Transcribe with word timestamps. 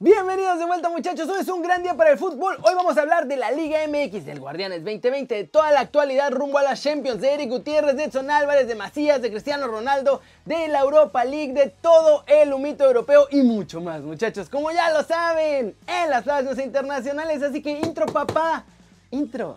Bienvenidos 0.00 0.58
de 0.58 0.66
vuelta 0.66 0.90
muchachos, 0.90 1.28
hoy 1.28 1.38
es 1.40 1.48
un 1.48 1.62
gran 1.62 1.84
día 1.84 1.94
para 1.94 2.10
el 2.10 2.18
fútbol. 2.18 2.56
Hoy 2.62 2.74
vamos 2.74 2.98
a 2.98 3.02
hablar 3.02 3.28
de 3.28 3.36
la 3.36 3.52
Liga 3.52 3.78
MX, 3.86 4.26
del 4.26 4.40
Guardianes 4.40 4.82
2020, 4.82 5.32
de 5.32 5.44
toda 5.44 5.70
la 5.70 5.78
actualidad 5.78 6.32
rumbo 6.32 6.58
a 6.58 6.64
las 6.64 6.82
Champions, 6.82 7.20
de 7.20 7.32
Eric 7.32 7.48
Gutiérrez, 7.48 7.96
de 7.96 8.04
Edson 8.04 8.28
Álvarez, 8.28 8.66
de 8.66 8.74
Macías, 8.74 9.22
de 9.22 9.30
Cristiano 9.30 9.68
Ronaldo, 9.68 10.20
de 10.46 10.66
la 10.66 10.80
Europa 10.80 11.24
League, 11.24 11.52
de 11.52 11.68
todo 11.68 12.24
el 12.26 12.52
humito 12.52 12.84
europeo 12.84 13.28
y 13.30 13.42
mucho 13.42 13.80
más 13.80 14.00
muchachos, 14.00 14.48
como 14.48 14.72
ya 14.72 14.90
lo 14.90 15.04
saben, 15.04 15.76
en 15.86 16.10
las 16.10 16.24
plazas 16.24 16.58
internacionales. 16.58 17.40
Así 17.44 17.62
que 17.62 17.70
intro 17.70 18.06
papá, 18.06 18.64
intro. 19.12 19.54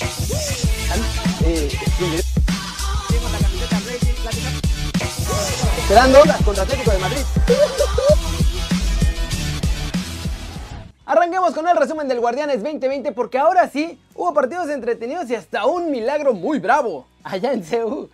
Esperando 5.80 6.20
contra 6.46 6.64
Atlético 6.64 6.92
de 6.92 7.00
Madrid. 7.00 7.22
Arranquemos 11.08 11.54
con 11.54 11.66
el 11.66 11.78
resumen 11.78 12.10
del 12.10 12.20
Guardianes 12.20 12.62
2020 12.62 13.13
porque 13.13 13.38
ahora 13.38 13.70
sí 13.70 13.98
hubo 14.13 14.34
partidos 14.34 14.68
entretenidos 14.68 15.30
y 15.30 15.36
hasta 15.36 15.66
un 15.66 15.90
milagro 15.90 16.34
muy 16.34 16.59
bravo 16.59 17.08
allá 17.23 17.54
en 17.54 17.64
CEU. 17.64 18.09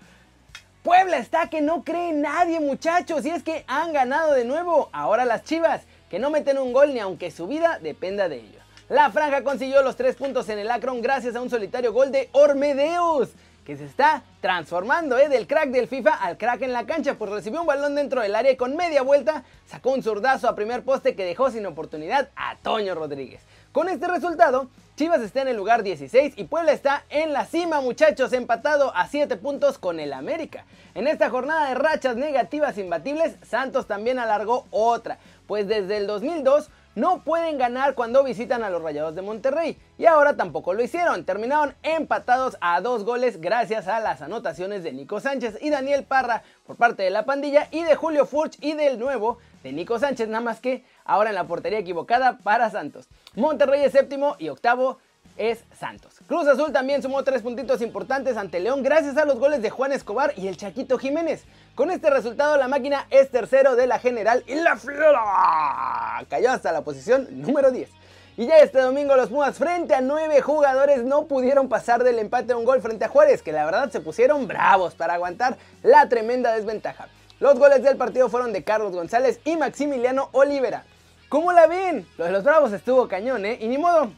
Puebla 0.84 1.17
está 1.17 1.50
que 1.50 1.59
no 1.59 1.84
cree 1.84 2.14
nadie 2.14 2.59
muchachos 2.59 3.26
y 3.26 3.31
es 3.31 3.41
que 3.41 3.66
han 3.66 3.94
ganado 3.94 4.34
de 4.34 4.45
nuevo. 4.45 4.90
Ahora 4.91 5.26
las 5.26 5.44
Chivas 5.44 5.81
que 6.08 6.20
no 6.20 6.30
meten 6.30 6.59
un 6.59 6.72
gol 6.72 6.94
ni 6.94 7.00
aunque 7.00 7.31
su 7.31 7.48
vida 7.48 7.80
dependa 7.81 8.30
de 8.30 8.36
ellos. 8.36 8.62
La 8.90 9.09
franja 9.09 9.44
consiguió 9.44 9.81
los 9.81 9.95
tres 9.95 10.16
puntos 10.16 10.48
en 10.50 10.59
el 10.59 10.70
Akron 10.70 11.02
gracias 11.02 11.36
a 11.36 11.41
un 11.41 11.50
solitario 11.50 11.94
gol 11.94 12.12
de 12.12 12.30
Ormedeus 12.31 13.30
que 13.66 13.77
se 13.77 13.85
está 13.85 14.23
transformando 14.41 15.17
¿eh? 15.17 15.30
del 15.30 15.48
crack 15.48 15.70
del 15.70 15.88
FIFA 15.88 16.16
al 16.16 16.38
crack 16.38 16.62
en 16.63 16.73
la 16.73 16.85
cancha, 16.85 17.16
pues 17.16 17.31
recibió 17.31 17.62
un 17.62 17.67
balón 17.67 17.95
dentro 17.95 18.22
del 18.22 18.36
área 18.36 18.52
y 18.52 18.58
con 18.58 18.76
media 18.76 19.02
vuelta 19.02 19.44
sacó 19.66 19.91
un 19.91 20.03
zurdazo 20.03 20.49
a 20.49 20.55
primer 20.55 20.84
poste 20.84 21.16
que 21.16 21.26
dejó 21.26 21.49
sin 21.49 21.66
oportunidad 21.66 22.30
a 22.36 22.55
Toño 22.58 22.95
Rodríguez. 22.95 23.41
Con 23.72 23.89
este 23.89 24.08
resultado, 24.08 24.70
Chivas 24.95 25.22
está 25.22 25.41
en 25.41 25.48
el 25.48 25.58
lugar 25.58 25.81
16 25.81 26.34
y 26.38 26.44
Puebla 26.44 26.73
está 26.73 27.06
en 27.09 27.34
la 27.34 27.45
cima, 27.45 27.81
muchachos, 27.81 28.31
empatado 28.34 28.95
a 28.95 29.08
7 29.08 29.38
puntos 29.38 29.80
con 29.80 30.00
el 30.00 30.14
América. 30.14 30.66
En 30.94 31.08
esta 31.08 31.31
jornada 31.31 31.69
de 31.69 31.75
rachas 31.75 32.16
negativas 32.16 32.78
imbatibles, 32.78 33.38
Santos 33.41 33.88
también 33.88 34.19
alargó 34.19 34.67
otra, 34.69 35.17
pues 35.47 35.67
desde 35.67 35.97
el 35.97 36.06
2002 36.06 36.69
no 36.95 37.23
pueden 37.23 37.58
ganar 37.58 37.95
cuando 37.95 38.23
visitan 38.23 38.63
a 38.63 38.69
los 38.69 38.81
Rayados 38.81 39.16
de 39.16 39.22
Monterrey. 39.22 39.77
Y 39.97 40.05
ahora 40.05 40.36
tampoco 40.36 40.73
lo 40.73 40.83
hicieron. 40.83 41.25
Terminaron 41.25 41.75
empatados 41.81 42.58
a 42.61 42.81
dos 42.81 43.03
goles 43.03 43.41
gracias 43.41 43.88
a 43.88 44.00
las 44.00 44.22
anotaciones 44.22 44.83
de 44.83 44.94
Nico 44.94 45.19
Sánchez 45.19 45.58
y 45.61 45.69
Daniel 45.69 46.03
Parra 46.03 46.44
por 46.66 46.75
parte 46.75 47.03
de 47.03 47.09
la 47.09 47.25
pandilla 47.25 47.67
y 47.72 47.83
de 47.83 47.95
Julio 47.95 48.25
Furch 48.25 48.58
y 48.61 48.73
del 48.73 49.00
nuevo 49.00 49.39
de 49.63 49.72
Nico 49.73 49.97
Sánchez. 49.97 50.27
Nada 50.27 50.44
más 50.44 50.59
que 50.59 50.85
ahora 51.05 51.30
en 51.30 51.35
la 51.35 51.47
portería 51.47 51.80
equivocada 51.80 52.38
para 52.38 52.69
Santos. 52.69 53.07
Monterrey 53.35 53.83
es 53.83 53.91
séptimo 53.91 54.35
y 54.39 54.50
octavo 54.50 55.00
es 55.38 55.64
Santos. 55.78 56.16
Cruz 56.28 56.48
Azul 56.48 56.72
también 56.72 57.02
sumó 57.02 57.23
tres 57.23 57.42
puntitos 57.42 57.81
importantes 57.81 58.38
ante 58.38 58.59
León 58.59 58.84
gracias 58.84 59.17
a 59.17 59.26
los 59.26 59.40
goles 59.40 59.62
de 59.62 59.70
Juan 59.70 59.92
Escobar 59.92 60.34
y 60.38 60.48
el 60.48 60.58
Chaquito 60.58 60.98
Jiménez. 60.98 61.45
Con 61.75 61.92
este 61.92 62.09
resultado 62.09 62.58
la 62.58 62.67
máquina 62.67 63.08
es 63.09 63.30
tercero 63.30 63.75
de 63.75 63.88
la 63.88 64.00
general 64.00 64.44
y 64.48 64.56
la 64.56 64.78
Flora 64.78 66.23
cayó 66.30 66.52
hasta 66.52 66.72
la 66.72 66.81
posición 66.81 67.28
número 67.31 67.72
10. 67.72 67.90
Y 68.36 68.48
ya 68.48 68.58
este 68.58 68.80
domingo 68.80 69.16
los 69.16 69.30
Pumas 69.30 69.58
frente 69.58 69.94
a 69.94 70.02
nueve 70.02 70.42
jugadores 70.42 71.03
no 71.03 71.28
pudieron 71.28 71.70
pasar 71.70 72.03
del 72.03 72.18
empate 72.18 72.53
a 72.53 72.58
un 72.58 72.66
gol 72.66 72.81
frente 72.81 73.06
a 73.06 73.08
Juárez, 73.08 73.44
que 73.44 73.52
la 73.52 73.64
verdad 73.64 73.92
se 73.92 74.00
pusieron 74.00 74.47
bravos 74.47 74.95
para 74.95 75.14
aguantar 75.14 75.58
la 75.84 76.09
tremenda 76.09 76.52
desventaja. 76.53 77.09
Los 77.40 77.59
goles 77.59 77.84
del 77.84 77.95
partido 77.95 78.30
fueron 78.30 78.52
de 78.52 78.64
Carlos 78.64 78.94
González 78.94 79.40
y 79.45 79.56
Maximiliano 79.56 80.30
Olivera. 80.31 80.84
¿Cómo 81.30 81.52
la 81.52 81.68
ven? 81.68 82.08
Lo 82.18 82.25
de 82.25 82.31
los 82.31 82.44
bravos 82.44 82.73
estuvo 82.73 83.08
cañón, 83.08 83.45
¿eh? 83.45 83.58
Y 83.59 83.68
ni 83.68 83.78
modo, 83.78 84.12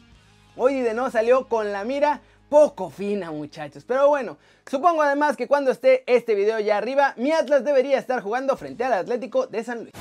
Hoy 0.58 0.80
de 0.80 0.94
no 0.94 1.12
salió 1.12 1.50
con 1.50 1.74
la 1.74 1.84
mira 1.84 2.22
poco 2.48 2.90
fina 2.90 3.30
muchachos. 3.30 3.84
Pero 3.86 4.08
bueno, 4.08 4.38
supongo 4.66 5.02
además 5.02 5.36
que 5.36 5.50
cuando 5.50 5.70
esté 5.70 6.04
este 6.08 6.34
video 6.34 6.60
ya 6.62 6.78
arriba, 6.78 7.14
mi 7.18 7.34
Atlas 7.34 7.66
debería 7.66 8.00
estar 8.00 8.22
jugando 8.22 8.56
frente 8.56 8.86
al 8.86 8.94
Atlético 8.94 9.48
de 9.48 9.64
San 9.66 9.80
Luis. 9.80 9.92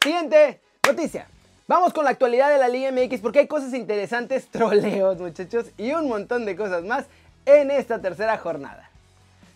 Siguiente 0.00 0.60
noticia. 0.86 1.26
Vamos 1.66 1.92
con 1.92 2.04
la 2.04 2.10
actualidad 2.10 2.48
de 2.50 2.58
la 2.58 2.68
Liga 2.68 2.92
MX 2.92 3.20
porque 3.20 3.40
hay 3.40 3.46
cosas 3.48 3.74
interesantes, 3.74 4.46
troleos 4.52 5.18
muchachos 5.18 5.66
y 5.76 5.92
un 5.92 6.08
montón 6.08 6.46
de 6.46 6.54
cosas 6.54 6.84
más 6.84 7.06
en 7.44 7.72
esta 7.72 8.00
tercera 8.00 8.38
jornada. 8.38 8.88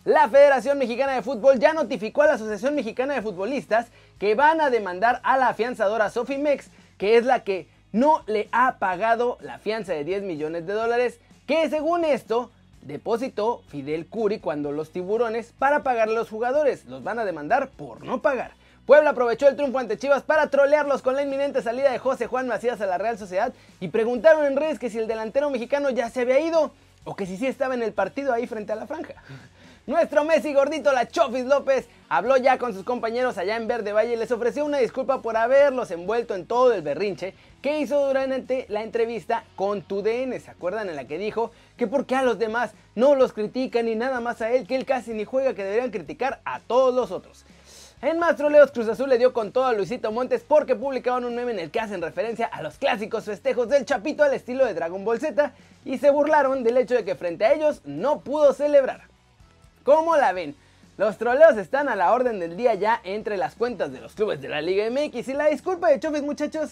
La 0.03 0.27
Federación 0.27 0.77
Mexicana 0.77 1.13
de 1.13 1.21
Fútbol 1.21 1.57
ya 1.57 1.73
notificó 1.73 2.21
a 2.21 2.27
la 2.27 2.33
Asociación 2.33 2.75
Mexicana 2.75 3.13
de 3.13 3.21
Futbolistas 3.21 3.87
que 4.19 4.35
van 4.35 4.59
a 4.59 4.69
demandar 4.69 5.21
a 5.23 5.37
la 5.37 5.47
afianzadora 5.47 6.09
Sofimex, 6.09 6.69
que 6.97 7.17
es 7.17 7.25
la 7.25 7.45
que 7.45 7.67
no 7.95 8.23
le 8.27 8.49
ha 8.51 8.77
pagado 8.77 9.37
la 9.39 9.57
fianza 9.57 9.93
de 9.93 10.03
10 10.03 10.23
millones 10.23 10.67
de 10.67 10.73
dólares 10.73 11.21
que 11.47 11.69
según 11.69 12.03
esto 12.03 12.51
depositó 12.81 13.63
Fidel 13.69 14.05
Curi 14.07 14.39
cuando 14.39 14.73
los 14.73 14.91
tiburones 14.91 15.53
para 15.57 15.81
pagarle 15.81 16.15
a 16.15 16.19
los 16.19 16.29
jugadores. 16.29 16.83
Los 16.87 17.05
van 17.05 17.19
a 17.19 17.25
demandar 17.25 17.69
por 17.69 18.03
no 18.03 18.21
pagar. 18.21 18.51
Puebla 18.85 19.11
aprovechó 19.11 19.47
el 19.47 19.55
triunfo 19.55 19.79
ante 19.79 19.97
Chivas 19.97 20.23
para 20.23 20.49
trolearlos 20.49 21.01
con 21.01 21.15
la 21.15 21.23
inminente 21.23 21.61
salida 21.61 21.89
de 21.89 21.97
José 21.97 22.27
Juan 22.27 22.49
Macías 22.49 22.81
a 22.81 22.85
la 22.85 22.97
Real 22.97 23.17
Sociedad 23.17 23.53
y 23.79 23.87
preguntaron 23.87 24.45
en 24.45 24.57
redes 24.57 24.77
que 24.77 24.89
si 24.89 24.99
el 24.99 25.07
delantero 25.07 25.49
mexicano 25.49 25.89
ya 25.89 26.09
se 26.09 26.21
había 26.21 26.41
ido 26.41 26.73
o 27.05 27.15
que 27.15 27.25
si 27.25 27.37
sí 27.37 27.47
estaba 27.47 27.75
en 27.75 27.81
el 27.81 27.93
partido 27.93 28.33
ahí 28.33 28.45
frente 28.45 28.73
a 28.73 28.75
la 28.75 28.87
franja. 28.87 29.13
Nuestro 29.87 30.23
Messi 30.23 30.51
gordito, 30.51 30.91
la 30.91 31.07
Chofis 31.07 31.45
López, 31.45 31.87
habló 32.09 32.37
ya 32.37 32.57
con 32.57 32.73
sus 32.73 32.83
compañeros 32.83 33.37
allá 33.37 33.55
en 33.55 33.67
Verde 33.67 33.93
Valle 33.93 34.13
y 34.13 34.15
les 34.15 34.31
ofreció 34.31 34.65
una 34.65 34.79
disculpa 34.79 35.21
por 35.21 35.37
haberlos 35.37 35.91
envuelto 35.91 36.33
en 36.33 36.47
todo 36.47 36.73
el 36.73 36.81
berrinche 36.81 37.35
que 37.61 37.79
hizo 37.79 38.07
durante 38.07 38.65
la 38.69 38.81
entrevista 38.81 39.43
con 39.55 39.83
tu 39.83 40.01
DN. 40.01 40.39
¿Se 40.39 40.49
acuerdan 40.49 40.89
en 40.89 40.95
la 40.95 41.05
que 41.05 41.19
dijo 41.19 41.51
que 41.77 41.85
por 41.85 42.07
qué 42.07 42.15
a 42.15 42.23
los 42.23 42.39
demás 42.39 42.71
no 42.95 43.13
los 43.13 43.31
critican 43.31 43.85
ni 43.85 43.93
nada 43.93 44.21
más 44.21 44.41
a 44.41 44.51
él, 44.51 44.65
que 44.65 44.75
él 44.75 44.85
casi 44.85 45.13
ni 45.13 45.23
juega, 45.23 45.53
que 45.53 45.63
deberían 45.63 45.91
criticar 45.91 46.41
a 46.45 46.61
todos 46.61 46.95
los 46.95 47.11
otros? 47.11 47.45
En 48.01 48.17
más 48.17 48.37
troleos, 48.37 48.71
Cruz 48.71 48.87
Azul 48.87 49.09
le 49.09 49.19
dio 49.19 49.33
con 49.33 49.51
todo 49.51 49.65
a 49.65 49.73
Luisito 49.73 50.11
Montes 50.11 50.43
porque 50.47 50.75
publicaron 50.75 51.25
un 51.25 51.35
meme 51.35 51.51
en 51.51 51.59
el 51.59 51.69
que 51.69 51.79
hacen 51.79 52.01
referencia 52.01 52.47
a 52.47 52.63
los 52.63 52.79
clásicos 52.79 53.25
festejos 53.25 53.69
del 53.69 53.85
Chapito 53.85 54.23
al 54.23 54.33
estilo 54.33 54.65
de 54.65 54.73
Dragon 54.73 55.05
Ball 55.05 55.19
Z 55.19 55.53
y 55.85 55.99
se 55.99 56.09
burlaron 56.09 56.63
del 56.63 56.77
hecho 56.77 56.95
de 56.95 57.05
que 57.05 57.13
frente 57.13 57.45
a 57.45 57.53
ellos 57.53 57.83
no 57.85 58.21
pudo 58.21 58.51
celebrar. 58.51 59.14
¿Cómo 59.85 60.17
la 60.17 60.33
ven? 60.33 60.55
Los 60.97 61.19
troleos 61.19 61.57
están 61.57 61.89
a 61.89 61.95
la 61.95 62.11
orden 62.11 62.39
del 62.39 62.57
día 62.57 62.73
ya 62.73 62.99
entre 63.03 63.37
las 63.37 63.53
cuentas 63.53 63.91
de 63.91 64.01
los 64.01 64.15
clubes 64.15 64.41
de 64.41 64.49
la 64.49 64.59
Liga 64.59 64.89
MX 64.89 65.27
y 65.27 65.33
la 65.33 65.45
disculpa 65.45 65.89
de 65.89 65.99
Chofis 65.99 66.23
muchachos 66.23 66.71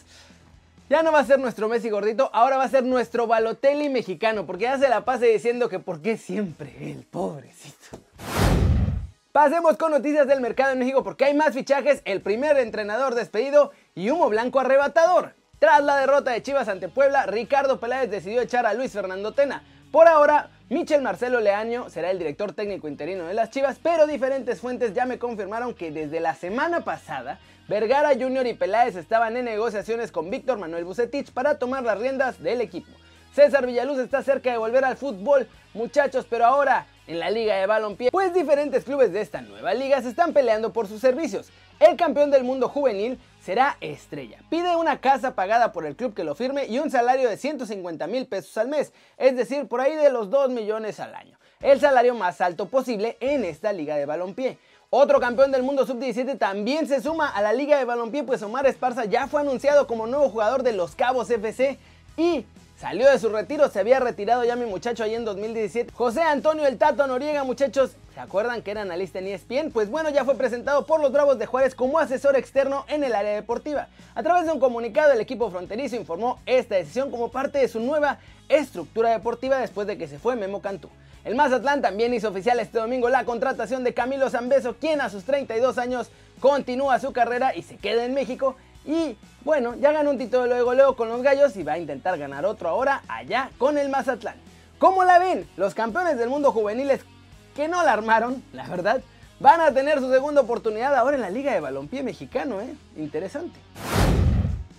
ya 0.90 1.04
no 1.04 1.12
va 1.12 1.20
a 1.20 1.26
ser 1.26 1.40
nuestro 1.40 1.70
Messi 1.70 1.92
gordito, 1.92 2.32
ahora 2.34 2.58
va 2.58 2.64
a 2.64 2.70
ser 2.70 2.84
nuestro 2.84 3.28
Balotelli 3.28 3.88
mexicano, 3.88 4.48
porque 4.48 4.64
ya 4.64 4.80
se 4.80 4.90
la 4.90 5.06
pase 5.06 5.28
diciendo 5.28 5.70
que 5.70 5.78
por 5.78 6.02
qué 6.02 6.18
siempre 6.18 6.74
el 6.92 7.04
pobrecito. 7.04 8.00
Pasemos 9.32 9.78
con 9.78 9.92
noticias 9.92 10.28
del 10.28 10.42
mercado 10.42 10.74
en 10.74 10.80
México 10.80 11.04
porque 11.04 11.26
hay 11.26 11.36
más 11.36 11.54
fichajes, 11.54 12.02
el 12.06 12.22
primer 12.22 12.58
entrenador 12.58 13.14
despedido 13.14 13.72
y 13.94 14.10
humo 14.10 14.28
blanco 14.30 14.60
arrebatador. 14.60 15.36
Tras 15.60 15.84
la 15.84 15.98
derrota 15.98 16.32
de 16.32 16.42
Chivas 16.42 16.68
ante 16.68 16.90
Puebla, 16.90 17.28
Ricardo 17.28 17.80
Peláez 17.80 18.10
decidió 18.10 18.42
echar 18.42 18.66
a 18.66 18.74
Luis 18.74 18.92
Fernando 18.92 19.34
Tena. 19.34 19.64
Por 19.92 20.08
ahora, 20.08 20.50
Michel 20.74 21.04
Marcelo 21.04 21.40
Leaño 21.40 21.92
será 21.92 22.10
el 22.10 22.18
director 22.18 22.54
técnico 22.54 22.88
interino 22.88 23.26
de 23.26 23.36
las 23.36 23.52
Chivas, 23.52 23.78
pero 23.82 24.08
diferentes 24.08 24.60
fuentes 24.60 24.96
ya 24.96 25.06
me 25.06 25.20
confirmaron 25.20 25.76
que 25.76 25.92
desde 25.92 26.20
la 26.20 26.34
semana 26.34 26.84
pasada 26.84 27.38
Vergara 27.68 28.10
Jr. 28.20 28.48
y 28.48 28.54
Peláez 28.56 28.96
estaban 28.96 29.38
en 29.38 29.46
negociaciones 29.46 30.12
con 30.12 30.32
Víctor 30.32 30.58
Manuel 30.58 30.86
Bucetich 30.86 31.32
para 31.32 31.60
tomar 31.60 31.84
las 31.84 32.00
riendas 32.00 32.42
del 32.42 32.60
equipo. 32.60 32.90
César 33.36 33.68
Villaluz 33.68 34.00
está 34.00 34.24
cerca 34.24 34.52
de 34.52 34.58
volver 34.58 34.84
al 34.84 34.98
fútbol, 34.98 35.48
muchachos, 35.76 36.26
pero 36.28 36.48
ahora 36.48 36.88
en 37.08 37.20
la 37.20 37.30
Liga 37.30 37.56
de 37.56 37.66
Balompié, 37.66 38.12
pues 38.12 38.34
diferentes 38.34 38.84
clubes 38.84 39.12
de 39.12 39.22
esta 39.22 39.42
nueva 39.42 39.74
liga 39.74 40.02
se 40.02 40.10
están 40.10 40.34
peleando 40.34 40.72
por 40.72 40.88
sus 40.88 41.02
servicios. 41.02 41.50
El 41.80 41.98
campeón 41.98 42.32
del 42.32 42.44
mundo 42.44 42.70
juvenil 42.70 43.20
será 43.42 43.78
estrella. 43.82 44.40
Pide 44.50 44.76
una 44.76 45.02
casa 45.02 45.36
pagada 45.36 45.74
por 45.74 45.86
el 45.86 45.96
club 45.96 46.14
que 46.14 46.24
lo 46.24 46.36
firme 46.36 46.66
y 46.66 46.80
un 46.80 46.90
salario 46.90 47.30
de 47.30 47.38
150 47.38 48.08
mil 48.08 48.26
pesos 48.26 48.58
al 48.58 48.70
mes, 48.70 48.94
es 49.18 49.36
decir, 49.36 49.68
por 49.68 49.82
ahí 49.82 49.96
de 49.96 50.10
los 50.10 50.30
2 50.30 50.50
millones 50.50 51.00
al 51.00 51.14
año. 51.16 51.38
El 51.60 51.80
salario 51.80 52.14
más 52.16 52.42
alto 52.42 52.68
posible 52.68 53.18
en 53.20 53.44
esta 53.44 53.74
liga 53.74 53.96
de 53.96 54.06
balompié. 54.06 54.58
Otro 54.90 55.20
campeón 55.20 55.52
del 55.52 55.64
mundo 55.64 55.88
sub-17 55.88 56.38
también 56.38 56.88
se 56.88 57.02
suma 57.02 57.28
a 57.28 57.42
la 57.42 57.52
liga 57.52 57.80
de 57.80 57.86
balompié, 57.86 58.24
pues 58.24 58.44
Omar 58.44 58.68
Esparza 58.68 59.06
ya 59.06 59.28
fue 59.28 59.42
anunciado 59.42 59.88
como 59.88 60.06
nuevo 60.06 60.30
jugador 60.30 60.62
de 60.62 60.74
los 60.74 60.96
Cabos 60.96 61.30
FC 61.32 61.80
y 62.16 62.46
Salió 62.84 63.10
de 63.10 63.18
su 63.18 63.30
retiro, 63.30 63.70
se 63.70 63.80
había 63.80 64.02
retirado 64.02 64.44
ya 64.44 64.58
mi 64.58 64.66
muchacho 64.66 65.06
ahí 65.06 65.16
en 65.16 65.24
2017. 65.24 65.94
José 65.94 66.22
Antonio 66.22 66.68
El 66.68 66.78
Tato 66.78 67.08
Noriega, 67.08 67.46
muchachos, 67.46 67.92
¿se 68.14 68.20
acuerdan 68.20 68.62
que 68.62 68.72
era 68.72 68.82
analista 68.82 69.20
en 69.20 69.28
ESPN? 69.28 69.72
Pues 69.72 69.90
bueno, 69.90 70.10
ya 70.10 70.26
fue 70.26 70.36
presentado 70.36 70.86
por 70.86 71.00
los 71.00 71.14
Bravos 71.14 71.40
de 71.40 71.46
Juárez 71.46 71.76
como 71.76 71.98
asesor 71.98 72.36
externo 72.36 72.84
en 72.90 73.06
el 73.06 73.16
área 73.16 73.36
deportiva. 73.36 73.88
A 74.16 74.22
través 74.22 74.48
de 74.48 74.52
un 74.52 74.60
comunicado, 74.60 75.14
el 75.14 75.22
equipo 75.22 75.50
fronterizo 75.50 75.96
informó 75.96 76.42
esta 76.46 76.76
decisión 76.76 77.10
como 77.10 77.32
parte 77.32 77.60
de 77.60 77.70
su 77.70 77.80
nueva 77.80 78.20
estructura 78.50 79.12
deportiva 79.12 79.60
después 79.60 79.88
de 79.88 79.98
que 79.98 80.10
se 80.10 80.20
fue 80.20 80.36
Memo 80.36 80.62
Cantú. 80.62 80.90
El 81.24 81.36
Mazatlán 81.36 81.82
también 81.82 82.14
hizo 82.14 82.28
oficial 82.28 82.60
este 82.60 82.80
domingo 82.80 83.08
la 83.08 83.24
contratación 83.24 83.86
de 83.86 83.94
Camilo 83.94 84.30
Zambeso, 84.30 84.76
quien 84.76 85.00
a 85.00 85.10
sus 85.10 85.24
32 85.24 85.78
años 85.78 86.12
continúa 86.42 87.00
su 87.00 87.14
carrera 87.14 87.56
y 87.56 87.62
se 87.62 87.78
queda 87.78 88.04
en 88.04 88.14
México 88.14 88.58
Y 88.86 89.18
bueno, 89.44 89.76
ya 89.76 89.92
ganó 89.92 90.12
un 90.12 90.18
título 90.18 90.46
luego 90.46 90.74
luego 90.74 90.96
con 90.96 91.10
los 91.10 91.22
gallos 91.22 91.56
y 91.56 91.64
va 91.64 91.74
a 91.74 91.78
intentar 91.78 92.18
ganar 92.18 92.46
otro 92.46 92.70
ahora 92.70 93.04
allá 93.08 93.50
con 93.58 93.78
el 93.78 93.90
Mazatlán. 93.90 94.36
¿Cómo 94.80 95.04
la 95.04 95.20
ven? 95.20 95.48
Los 95.58 95.74
campeones 95.74 96.18
del 96.18 96.30
mundo 96.30 96.52
juveniles 96.52 97.02
que 97.56 97.68
no 97.68 97.84
la 97.84 97.94
armaron, 97.94 98.44
la 98.52 98.68
verdad, 98.68 99.02
van 99.40 99.62
a 99.62 99.74
tener 99.74 100.00
su 100.00 100.12
segunda 100.12 100.42
oportunidad 100.42 100.96
ahora 100.96 101.16
en 101.16 101.22
la 101.22 101.30
Liga 101.30 101.54
de 101.54 101.60
Balompié 101.60 102.04
Mexicano, 102.04 102.60
¿eh? 102.62 102.74
Interesante. 102.98 103.60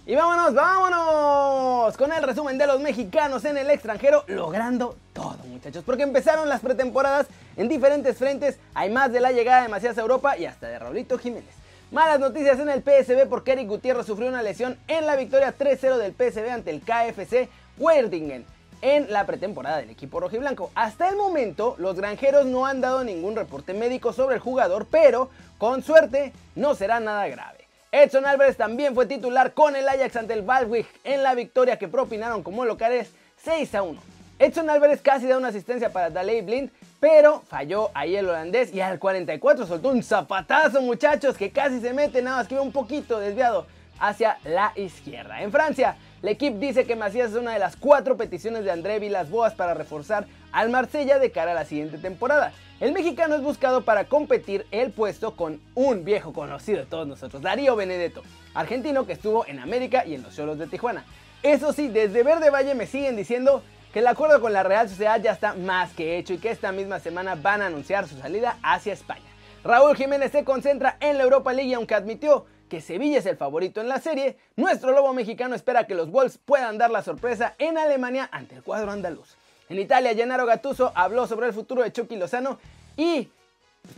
Y 0.06 0.14
vámonos, 0.14 0.52
vámonos 0.52 1.96
con 1.96 2.12
el 2.12 2.22
resumen 2.22 2.58
de 2.58 2.66
los 2.66 2.80
mexicanos 2.80 3.44
en 3.46 3.56
el 3.56 3.70
extranjero, 3.70 4.24
logrando 4.26 4.96
todo 5.14 5.38
muchachos, 5.48 5.82
porque 5.84 6.02
empezaron 6.02 6.46
las 6.46 6.60
pretemporadas 6.60 7.26
en 7.56 7.68
diferentes 7.68 8.18
frentes, 8.18 8.58
hay 8.74 8.90
más 8.90 9.10
de 9.12 9.20
la 9.20 9.32
llegada 9.32 9.62
de 9.62 9.68
Macías 9.68 9.96
a 9.96 10.02
Europa 10.02 10.36
y 10.36 10.44
hasta 10.44 10.68
de 10.68 10.78
Raulito 10.78 11.16
Jiménez. 11.16 11.63
Malas 11.94 12.18
noticias 12.18 12.58
en 12.58 12.68
el 12.68 12.82
PSB 12.82 13.28
porque 13.28 13.52
Eric 13.52 13.68
Gutiérrez 13.68 14.04
sufrió 14.04 14.28
una 14.28 14.42
lesión 14.42 14.76
en 14.88 15.06
la 15.06 15.14
victoria 15.14 15.54
3-0 15.56 15.96
del 15.96 16.12
PSB 16.12 16.50
ante 16.50 16.72
el 16.72 16.80
KFC 16.80 17.48
Werdingen 17.78 18.44
en 18.82 19.12
la 19.12 19.24
pretemporada 19.26 19.76
del 19.76 19.90
equipo 19.90 20.18
rojiblanco. 20.18 20.72
Hasta 20.74 21.08
el 21.08 21.14
momento, 21.14 21.76
los 21.78 21.94
granjeros 21.94 22.46
no 22.46 22.66
han 22.66 22.80
dado 22.80 23.04
ningún 23.04 23.36
reporte 23.36 23.74
médico 23.74 24.12
sobre 24.12 24.34
el 24.34 24.40
jugador, 24.40 24.88
pero 24.90 25.30
con 25.56 25.84
suerte 25.84 26.32
no 26.56 26.74
será 26.74 26.98
nada 26.98 27.28
grave. 27.28 27.68
Edson 27.92 28.26
Álvarez 28.26 28.56
también 28.56 28.96
fue 28.96 29.06
titular 29.06 29.54
con 29.54 29.76
el 29.76 29.88
Ajax 29.88 30.16
ante 30.16 30.34
el 30.34 30.42
Valwig 30.42 30.86
en 31.04 31.22
la 31.22 31.36
victoria 31.36 31.78
que 31.78 31.86
propinaron 31.86 32.42
como 32.42 32.64
locales 32.64 33.12
6 33.44 33.72
a 33.72 33.82
1. 33.84 34.02
Edson 34.40 34.68
Álvarez 34.68 35.00
casi 35.00 35.28
da 35.28 35.38
una 35.38 35.48
asistencia 35.48 35.92
para 35.92 36.10
Daley 36.10 36.42
Blind, 36.42 36.72
pero 37.04 37.42
falló 37.48 37.90
ahí 37.92 38.16
el 38.16 38.30
holandés 38.30 38.72
y 38.72 38.80
al 38.80 38.98
44 38.98 39.66
soltó 39.66 39.90
un 39.90 40.02
zapatazo 40.02 40.80
muchachos 40.80 41.36
que 41.36 41.50
casi 41.50 41.78
se 41.78 41.92
mete, 41.92 42.22
nada 42.22 42.38
más 42.38 42.48
que 42.48 42.58
un 42.58 42.72
poquito 42.72 43.20
desviado 43.20 43.66
hacia 44.00 44.38
la 44.42 44.72
izquierda. 44.74 45.42
En 45.42 45.52
Francia, 45.52 45.96
el 46.22 46.30
equipo 46.30 46.56
dice 46.56 46.86
que 46.86 46.96
Macías 46.96 47.32
es 47.32 47.36
una 47.36 47.52
de 47.52 47.58
las 47.58 47.76
cuatro 47.76 48.16
peticiones 48.16 48.64
de 48.64 48.70
André 48.70 49.00
Vilas-Boas 49.00 49.52
para 49.52 49.74
reforzar 49.74 50.24
al 50.50 50.70
Marsella 50.70 51.18
de 51.18 51.30
cara 51.30 51.50
a 51.50 51.54
la 51.54 51.66
siguiente 51.66 51.98
temporada. 51.98 52.54
El 52.80 52.92
mexicano 52.92 53.34
es 53.34 53.42
buscado 53.42 53.82
para 53.82 54.06
competir 54.06 54.64
el 54.70 54.90
puesto 54.90 55.36
con 55.36 55.60
un 55.74 56.06
viejo 56.06 56.32
conocido 56.32 56.78
de 56.78 56.86
todos 56.86 57.06
nosotros, 57.06 57.42
Darío 57.42 57.76
Benedetto, 57.76 58.22
argentino 58.54 59.04
que 59.04 59.12
estuvo 59.12 59.46
en 59.46 59.58
América 59.58 60.06
y 60.06 60.14
en 60.14 60.22
los 60.22 60.34
Cholos 60.34 60.58
de 60.58 60.68
Tijuana. 60.68 61.04
Eso 61.42 61.74
sí, 61.74 61.88
desde 61.88 62.22
Verde 62.22 62.48
Valle 62.48 62.74
me 62.74 62.86
siguen 62.86 63.16
diciendo 63.16 63.62
que 63.94 64.00
el 64.00 64.08
acuerdo 64.08 64.40
con 64.40 64.52
la 64.52 64.64
Real 64.64 64.88
Sociedad 64.88 65.22
ya 65.22 65.30
está 65.30 65.54
más 65.54 65.92
que 65.92 66.18
hecho 66.18 66.34
y 66.34 66.38
que 66.38 66.50
esta 66.50 66.72
misma 66.72 66.98
semana 66.98 67.36
van 67.36 67.62
a 67.62 67.66
anunciar 67.66 68.08
su 68.08 68.18
salida 68.18 68.58
hacia 68.60 68.92
España. 68.92 69.22
Raúl 69.62 69.94
Jiménez 69.94 70.32
se 70.32 70.42
concentra 70.42 70.96
en 70.98 71.16
la 71.16 71.22
Europa 71.22 71.52
League 71.52 71.70
y 71.70 71.74
aunque 71.74 71.94
admitió 71.94 72.44
que 72.68 72.80
Sevilla 72.80 73.20
es 73.20 73.26
el 73.26 73.36
favorito 73.36 73.80
en 73.80 73.86
la 73.86 74.00
serie, 74.00 74.36
nuestro 74.56 74.90
lobo 74.90 75.14
mexicano 75.14 75.54
espera 75.54 75.86
que 75.86 75.94
los 75.94 76.10
Wolves 76.10 76.40
puedan 76.44 76.76
dar 76.76 76.90
la 76.90 77.04
sorpresa 77.04 77.54
en 77.58 77.78
Alemania 77.78 78.28
ante 78.32 78.56
el 78.56 78.64
cuadro 78.64 78.90
andaluz. 78.90 79.36
En 79.68 79.78
Italia, 79.78 80.12
Gennaro 80.12 80.44
Gattuso 80.44 80.90
habló 80.96 81.28
sobre 81.28 81.46
el 81.46 81.52
futuro 81.52 81.84
de 81.84 81.92
Chucky 81.92 82.16
Lozano 82.16 82.58
y 82.96 83.28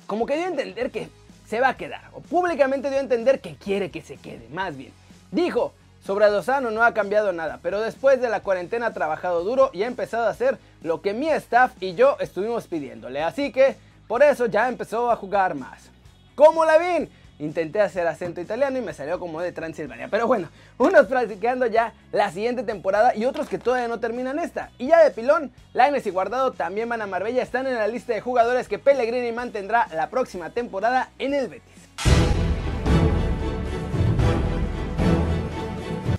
como 0.07 0.27
que 0.27 0.37
dio 0.37 0.45
a 0.45 0.49
entender 0.49 0.91
que 0.91 1.09
se 1.49 1.59
va 1.59 1.69
a 1.69 1.77
quedar, 1.79 2.11
o 2.13 2.21
públicamente 2.21 2.91
dio 2.91 2.99
a 2.99 3.03
entender 3.03 3.41
que 3.41 3.57
quiere 3.57 3.91
que 3.91 4.03
se 4.03 4.19
quede, 4.19 4.47
más 4.51 4.77
bien. 4.77 4.93
Dijo, 5.31 5.73
sobre 6.07 6.31
Lozano 6.31 6.71
no 6.71 6.85
ha 6.85 6.95
cambiado 6.95 7.33
nada, 7.33 7.59
pero 7.63 7.81
después 7.81 8.21
de 8.21 8.29
la 8.29 8.41
cuarentena 8.41 8.87
ha 8.87 8.93
trabajado 8.93 9.43
duro 9.43 9.71
y 9.73 9.83
ha 9.83 9.89
empezado 9.89 10.27
a 10.27 10.31
hacer 10.31 10.57
lo 10.83 11.03
que 11.03 11.13
mi 11.13 11.29
staff 11.31 11.73
y 11.81 11.95
yo 11.95 12.17
estuvimos 12.21 12.69
pidiéndole, 12.69 13.23
así 13.23 13.51
que 13.51 13.75
por 14.07 14.23
eso 14.23 14.47
ya 14.47 14.69
empezó 14.69 15.11
a 15.11 15.17
jugar 15.17 15.57
más. 15.57 15.91
¿Cómo 16.37 16.65
la 16.65 16.79
ven? 16.79 17.11
Intenté 17.41 17.81
hacer 17.81 18.07
acento 18.07 18.41
italiano 18.41 18.79
y 18.79 18.83
me 18.83 18.95
salió 18.95 19.19
como 19.19 19.41
de 19.41 19.53
Transilvania. 19.53 20.09
Pero 20.09 20.27
bueno, 20.27 20.49
unos 20.79 21.07
practicando 21.07 21.67
ya 21.67 21.93
la 22.13 22.31
siguiente 22.31 22.63
temporada 22.63 23.15
y 23.15 23.25
otros 23.25 23.49
que 23.49 23.59
todavía 23.59 23.89
no 23.89 23.99
terminan 23.99 24.39
esta. 24.39 24.71
Y 24.79 24.87
ya 24.87 25.03
de 25.03 25.11
pilón, 25.11 25.51
Laines 25.75 26.07
y 26.07 26.11
Guardado 26.11 26.53
también 26.53 26.89
van 26.89 27.03
a 27.03 27.07
Marbella, 27.07 27.43
están 27.43 27.67
en 27.67 27.75
la 27.75 27.89
lista 27.89 28.15
de 28.15 28.21
jugadores 28.21 28.69
que 28.69 28.79
Pellegrini 28.79 29.33
mantendrá 29.33 29.89
la 29.93 30.09
próxima 30.09 30.51
temporada 30.51 31.11
en 31.19 31.35
el 31.35 31.49
Betis. 31.49 32.46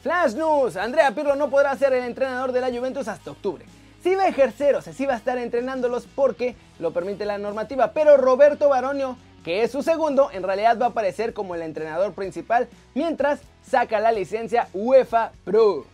Flash 0.07 0.35
News, 0.35 0.77
Andrea 0.77 1.11
Pirlo 1.11 1.35
no 1.35 1.49
podrá 1.49 1.75
ser 1.75 1.91
el 1.91 2.05
entrenador 2.05 2.53
de 2.53 2.61
la 2.61 2.69
Juventus 2.69 3.09
hasta 3.09 3.31
octubre. 3.31 3.65
Sí 4.01 4.15
va 4.15 4.23
a 4.23 4.27
ejercer, 4.29 4.73
o 4.75 4.81
sea, 4.81 4.93
sí 4.93 5.05
va 5.05 5.15
a 5.15 5.17
estar 5.17 5.37
entrenándolos 5.37 6.07
porque 6.15 6.55
lo 6.79 6.93
permite 6.93 7.25
la 7.25 7.37
normativa, 7.37 7.91
pero 7.91 8.15
Roberto 8.15 8.69
Baronio 8.69 9.17
que 9.43 9.63
es 9.63 9.71
su 9.71 9.83
segundo, 9.83 10.29
en 10.31 10.43
realidad 10.43 10.79
va 10.79 10.85
a 10.85 10.89
aparecer 10.91 11.33
como 11.33 11.55
el 11.55 11.61
entrenador 11.61 12.13
principal 12.13 12.69
mientras 12.95 13.41
saca 13.69 13.99
la 13.99 14.13
licencia 14.13 14.69
UEFA 14.73 15.33
Pro. 15.43 15.85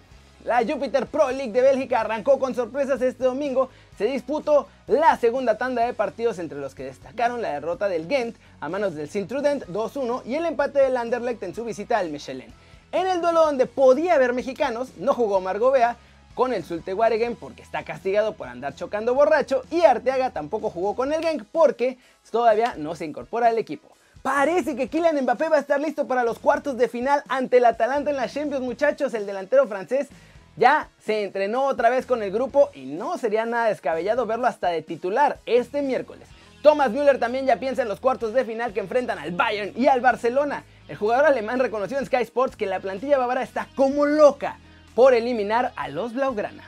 La 0.45 0.60
Jupiter 0.60 1.07
Pro 1.07 1.31
League 1.31 1.51
de 1.51 1.62
Bélgica 1.62 2.01
arrancó 2.01 2.38
con 2.38 2.54
sorpresas 2.54 3.01
este 3.01 3.24
domingo. 3.24 3.69
Se 3.98 4.06
disputó 4.06 4.68
la 4.86 5.18
segunda 5.18 5.57
tanda 5.57 5.88
de 5.88 5.94
partidos 5.94 6.38
entre 6.38 6.60
los 6.60 6.75
que 6.75 6.83
destacaron 6.83 7.42
la 7.42 7.54
derrota 7.54 7.88
del 7.88 8.07
Ghent 8.07 8.36
a 8.60 8.69
manos 8.69 8.94
del 8.94 9.10
Sint-Truident 9.10 9.65
2-1 9.69 10.21
y 10.25 10.36
el 10.36 10.45
empate 10.45 10.81
del 10.81 10.98
Anderlecht 10.98 11.42
en 11.42 11.56
su 11.56 11.65
visita 11.65 11.98
al 11.98 12.12
Michelin. 12.12 12.54
En 12.94 13.07
el 13.07 13.22
duelo 13.22 13.44
donde 13.44 13.66
podía 13.66 14.13
haber 14.13 14.34
mexicanos, 14.34 14.90
no 14.98 15.16
jugó 15.16 15.42
Margovea, 15.42 15.98
con 16.36 16.54
el 16.54 16.63
Zulte 16.63 16.94
Waregem 16.94 17.36
porque 17.36 17.63
está 17.63 17.84
castigado 17.84 18.34
por 18.36 18.48
andar 18.48 18.75
chocando 18.75 19.16
borracho 19.16 19.63
y 19.72 19.81
Arteaga 19.81 20.30
tampoco 20.30 20.69
jugó 20.69 20.95
con 20.95 21.12
el 21.12 21.24
Genk 21.24 21.44
porque 21.51 21.98
todavía 22.30 22.75
no 22.78 22.94
se 22.94 23.06
incorpora 23.06 23.48
al 23.48 23.57
equipo. 23.57 23.90
Parece 24.22 24.75
que 24.75 24.90
Kylian 24.90 25.24
Mbappé 25.24 25.50
va 25.50 25.57
a 25.57 25.60
estar 25.60 25.81
listo 25.81 26.07
para 26.07 26.24
los 26.24 26.38
cuartos 26.38 26.78
de 26.78 26.88
final 26.88 27.24
ante 27.30 27.57
el 27.57 27.66
Atalanta 27.66 28.12
en 28.12 28.16
la 28.16 28.30
Champions, 28.30 28.63
muchachos. 28.63 29.16
El 29.16 29.25
delantero 29.25 29.68
francés 29.68 30.10
ya 30.56 30.88
se 31.04 31.24
entrenó 31.24 31.66
otra 31.66 31.89
vez 31.89 32.06
con 32.06 32.22
el 32.22 32.31
grupo 32.31 32.69
y 32.75 32.86
no 32.86 33.18
sería 33.18 33.48
nada 33.48 33.69
descabellado 33.69 34.28
verlo 34.28 34.46
hasta 34.46 34.69
de 34.69 34.84
titular 34.84 35.39
este 35.48 35.81
miércoles. 35.81 36.28
Thomas 36.62 36.92
Müller 36.92 37.18
también 37.18 37.48
ya 37.48 37.57
piensa 37.57 37.81
en 37.81 37.89
los 37.89 38.00
cuartos 38.00 38.36
de 38.36 38.46
final 38.46 38.72
que 38.72 38.81
enfrentan 38.81 39.18
al 39.18 39.31
Bayern 39.31 39.74
y 39.75 39.88
al 39.88 40.00
Barcelona. 40.00 40.63
El 40.88 40.98
jugador 40.98 41.26
alemán 41.26 41.60
reconoció 41.60 41.98
en 41.98 42.06
Sky 42.06 42.24
Sports 42.24 42.58
que 42.58 42.66
la 42.66 42.82
plantilla 42.82 43.18
bávara 43.18 43.42
está 43.42 43.68
como 43.76 44.06
loca 44.06 44.58
por 44.96 45.14
eliminar 45.14 45.72
a 45.76 45.88
los 45.88 46.14
Blaugrana. 46.14 46.64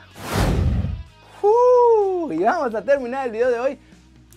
y 2.30 2.38
vamos 2.38 2.74
a 2.74 2.82
terminar 2.82 3.26
el 3.26 3.32
video 3.32 3.50
de 3.50 3.60
hoy 3.60 3.78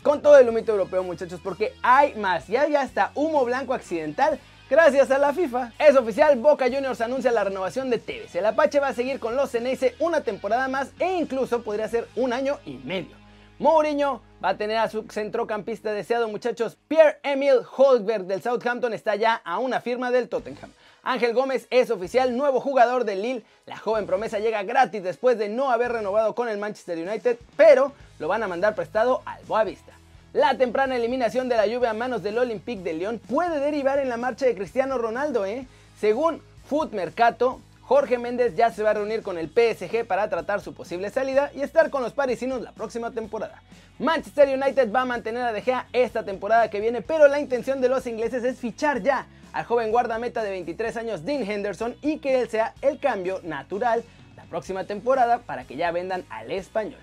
con 0.03 0.21
todo 0.21 0.37
el 0.37 0.47
humito 0.49 0.73
europeo 0.73 1.01
muchachos 1.03 1.39
porque 1.43 1.73
hay 1.81 2.13
más, 2.15 2.47
ya 2.47 2.67
ya 2.67 2.83
está 2.83 3.11
humo 3.15 3.43
blanco 3.45 3.73
accidental 3.73 4.39
gracias 4.69 5.09
a 5.11 5.17
la 5.17 5.33
FIFA. 5.33 5.71
Es 5.79 5.95
oficial, 5.95 6.37
Boca 6.37 6.65
Juniors 6.65 7.01
anuncia 7.01 7.31
la 7.31 7.45
renovación 7.45 7.89
de 7.89 7.99
Tevez. 7.99 8.35
El 8.35 8.45
Apache 8.45 8.79
va 8.79 8.89
a 8.89 8.93
seguir 8.93 9.19
con 9.19 9.35
los 9.35 9.49
Ceneice 9.51 9.95
una 9.99 10.21
temporada 10.21 10.67
más 10.67 10.91
e 10.99 11.13
incluso 11.13 11.63
podría 11.63 11.87
ser 11.87 12.07
un 12.15 12.33
año 12.33 12.59
y 12.65 12.75
medio. 12.83 13.15
Mourinho 13.57 14.21
va 14.43 14.49
a 14.49 14.57
tener 14.57 14.77
a 14.77 14.89
su 14.89 15.03
centrocampista 15.09 15.91
deseado 15.91 16.27
muchachos. 16.27 16.77
Pierre-Emile 16.87 17.61
Holberg 17.75 18.25
del 18.25 18.41
Southampton 18.41 18.93
está 18.93 19.15
ya 19.15 19.35
a 19.35 19.59
una 19.59 19.81
firma 19.81 20.11
del 20.11 20.29
Tottenham. 20.29 20.71
Ángel 21.03 21.33
Gómez 21.33 21.67
es 21.69 21.91
oficial 21.91 22.35
nuevo 22.35 22.59
jugador 22.59 23.05
del 23.05 23.21
Lille. 23.21 23.43
La 23.65 23.77
joven 23.77 24.05
promesa 24.05 24.39
llega 24.39 24.63
gratis 24.63 25.03
después 25.03 25.37
de 25.37 25.49
no 25.49 25.71
haber 25.71 25.91
renovado 25.91 26.35
con 26.35 26.49
el 26.49 26.57
Manchester 26.57 26.97
United, 26.97 27.37
pero 27.55 27.93
lo 28.19 28.27
van 28.27 28.43
a 28.43 28.47
mandar 28.47 28.75
prestado 28.75 29.21
al 29.25 29.43
Boavista. 29.45 29.93
La 30.33 30.57
temprana 30.57 30.95
eliminación 30.95 31.49
de 31.49 31.57
la 31.57 31.65
lluvia 31.65 31.89
a 31.89 31.93
manos 31.93 32.21
del 32.21 32.37
Olympique 32.37 32.83
de 32.83 32.93
Lyon 32.93 33.19
puede 33.19 33.59
derivar 33.59 33.97
en 33.99 34.09
la 34.09 34.17
marcha 34.17 34.45
de 34.45 34.55
Cristiano 34.55 34.97
Ronaldo, 34.97 35.45
¿eh? 35.45 35.65
Según 35.99 36.41
Foot 36.67 36.93
Mercato, 36.93 37.59
Jorge 37.89 38.19
Méndez 38.19 38.53
ya 38.55 38.69
se 38.71 38.83
va 38.83 38.91
a 38.91 38.93
reunir 38.93 39.23
con 39.23 39.39
el 39.39 39.47
PSG 39.47 40.05
para 40.05 40.29
tratar 40.29 40.61
su 40.61 40.75
posible 40.75 41.09
salida 41.09 41.49
y 41.55 41.61
estar 41.61 41.89
con 41.89 42.03
los 42.03 42.13
parisinos 42.13 42.61
la 42.61 42.71
próxima 42.71 43.09
temporada. 43.09 43.63
Manchester 43.97 44.47
United 44.47 44.91
va 44.93 45.01
a 45.01 45.05
mantener 45.05 45.41
a 45.41 45.51
De 45.51 45.63
Gea 45.63 45.87
esta 45.91 46.23
temporada 46.23 46.69
que 46.69 46.81
viene, 46.81 47.01
pero 47.01 47.27
la 47.27 47.39
intención 47.39 47.81
de 47.81 47.89
los 47.89 48.05
ingleses 48.05 48.43
es 48.43 48.59
fichar 48.59 49.01
ya 49.01 49.25
al 49.53 49.65
joven 49.65 49.89
guardameta 49.89 50.43
de 50.43 50.51
23 50.51 50.97
años 50.97 51.25
Dean 51.25 51.41
Henderson 51.41 51.95
y 52.03 52.19
que 52.19 52.39
él 52.39 52.47
sea 52.47 52.75
el 52.83 52.99
cambio 52.99 53.41
natural 53.41 54.03
la 54.37 54.43
próxima 54.43 54.83
temporada 54.83 55.39
para 55.39 55.63
que 55.63 55.75
ya 55.75 55.91
vendan 55.91 56.23
al 56.29 56.51
español. 56.51 57.01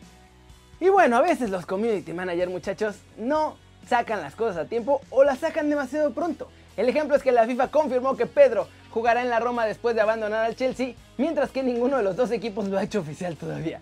Y 0.78 0.88
bueno, 0.88 1.16
a 1.16 1.20
veces 1.20 1.50
los 1.50 1.66
community 1.66 2.12
managers 2.12 2.52
muchachos 2.52 2.94
no 3.18 3.56
sacan 3.88 4.20
las 4.20 4.36
cosas 4.36 4.58
a 4.58 4.64
tiempo 4.66 5.00
o 5.10 5.24
las 5.24 5.40
sacan 5.40 5.68
demasiado 5.68 6.12
pronto. 6.14 6.48
El 6.76 6.88
ejemplo 6.88 7.16
es 7.16 7.24
que 7.24 7.32
la 7.32 7.44
FIFA 7.44 7.72
confirmó 7.72 8.16
que 8.16 8.26
Pedro 8.26 8.68
jugará 8.96 9.20
en 9.20 9.28
la 9.28 9.40
Roma 9.40 9.66
después 9.66 9.94
de 9.94 10.00
abandonar 10.00 10.46
al 10.46 10.56
Chelsea, 10.56 10.94
mientras 11.18 11.50
que 11.50 11.62
ninguno 11.62 11.98
de 11.98 12.02
los 12.02 12.16
dos 12.16 12.30
equipos 12.30 12.66
lo 12.66 12.78
ha 12.78 12.82
hecho 12.82 13.00
oficial 13.00 13.36
todavía. 13.36 13.78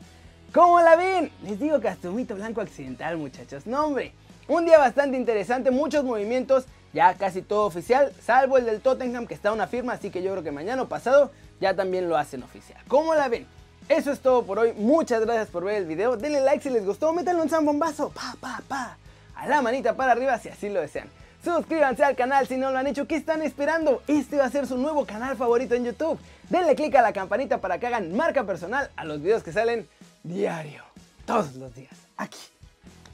¿Cómo 0.53 0.81
la 0.81 0.97
ven? 0.97 1.31
Les 1.45 1.61
digo 1.61 1.79
que 1.79 1.87
hasta 1.87 2.09
un 2.09 2.17
mito 2.17 2.35
blanco 2.35 2.61
accidental 2.61 3.17
muchachos. 3.17 3.65
No 3.65 3.87
hombre, 3.87 4.11
un 4.49 4.65
día 4.67 4.77
bastante 4.77 5.17
interesante, 5.17 5.71
muchos 5.71 6.03
movimientos 6.03 6.65
ya 6.93 7.15
casi 7.15 7.43
todo 7.43 7.65
oficial, 7.65 8.13
salvo 8.21 8.59
el 8.59 8.67
del 8.67 8.81
Tottenham 8.81 9.29
que 9.29 9.35
está 9.35 9.53
una 9.53 9.69
firma, 9.69 9.93
así 9.93 10.11
que 10.11 10.21
yo 10.21 10.33
creo 10.33 10.43
que 10.43 10.51
mañana 10.51 10.83
o 10.83 10.89
pasado 10.89 11.31
ya 11.61 11.77
también 11.77 12.09
lo 12.09 12.17
hacen 12.17 12.43
oficial. 12.43 12.83
¿Cómo 12.89 13.15
la 13.15 13.29
ven? 13.29 13.47
Eso 13.89 14.11
es 14.11 14.19
todo 14.19 14.43
por 14.43 14.59
hoy, 14.59 14.73
muchas 14.73 15.21
gracias 15.21 15.47
por 15.47 15.63
ver 15.63 15.77
el 15.77 15.87
video, 15.87 16.17
denle 16.17 16.41
like 16.41 16.61
si 16.61 16.71
les 16.71 16.85
gustó, 16.85 17.13
métanle 17.13 17.41
un 17.41 17.49
zambombazo, 17.49 18.09
pa, 18.09 18.35
pa, 18.41 18.61
pa, 18.67 18.99
a 19.37 19.47
la 19.47 19.63
manita 19.63 19.95
para 19.95 20.11
arriba 20.11 20.37
si 20.41 20.49
así 20.49 20.69
lo 20.71 20.81
desean. 20.81 21.09
Suscríbanse 21.45 22.03
al 22.03 22.17
canal 22.17 22.49
si 22.49 22.57
no 22.57 22.71
lo 22.71 22.79
han 22.79 22.87
hecho. 22.87 23.07
¿Qué 23.07 23.17
están 23.17 23.43
esperando? 23.43 24.03
Este 24.09 24.39
va 24.39 24.47
a 24.47 24.51
ser 24.51 24.67
su 24.67 24.79
nuevo 24.79 25.05
canal 25.05 25.37
favorito 25.37 25.75
en 25.75 25.85
YouTube. 25.85 26.19
Denle 26.49 26.75
click 26.75 26.95
a 26.95 27.03
la 27.03 27.13
campanita 27.13 27.61
para 27.61 27.79
que 27.79 27.87
hagan 27.87 28.17
marca 28.17 28.45
personal 28.45 28.91
a 28.97 29.05
los 29.05 29.21
videos 29.21 29.43
que 29.43 29.53
salen 29.53 29.87
diario. 30.23 30.83
Todos 31.27 31.55
los 31.57 31.75
días. 31.75 31.93
Aquí. 32.17 32.39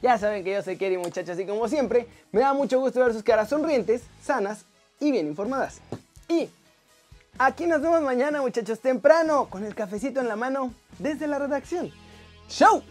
Ya 0.01 0.17
saben 0.17 0.45
que 0.45 0.53
yo 0.53 0.63
soy 0.63 0.77
Kerry 0.77 0.97
muchachos 0.97 1.37
y 1.39 1.45
como 1.45 1.67
siempre 1.67 2.07
me 2.31 2.39
da 2.39 2.53
mucho 2.53 2.79
gusto 2.79 3.01
ver 3.01 3.13
sus 3.13 3.21
caras 3.21 3.49
sonrientes, 3.49 4.03
sanas 4.23 4.63
y 4.99 5.11
bien 5.11 5.27
informadas. 5.27 5.81
Y 6.29 6.49
aquí 7.37 7.67
nos 7.67 7.81
vemos 7.81 8.01
mañana 8.01 8.41
muchachos 8.41 8.79
temprano 8.79 9.47
con 9.49 9.65
el 9.65 9.75
cafecito 9.75 10.21
en 10.21 10.29
la 10.29 10.37
mano 10.37 10.73
desde 10.99 11.27
la 11.27 11.37
redacción. 11.37 11.91
¡Chao! 12.47 12.81